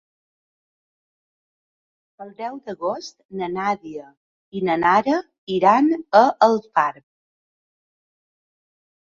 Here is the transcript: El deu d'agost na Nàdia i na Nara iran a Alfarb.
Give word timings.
El 2.25 2.31
deu 2.39 2.55
d'agost 2.69 3.13
na 3.41 3.49
Nàdia 3.57 4.07
i 4.59 4.63
na 4.71 4.79
Nara 4.85 5.19
iran 5.59 5.93
a 6.23 6.25
Alfarb. 6.49 7.07